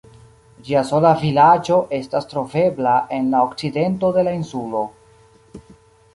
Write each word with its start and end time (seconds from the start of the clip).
Ĝia 0.69 0.81
sola 0.91 1.11
vilaĝo 1.23 1.77
estas 1.97 2.25
trovebla 2.31 2.95
en 3.19 3.29
la 3.35 3.43
okcidento 3.51 4.11
de 4.19 4.27
la 4.31 4.35
insulo. 4.41 4.83